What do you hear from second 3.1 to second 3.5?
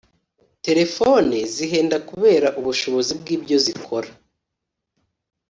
bwi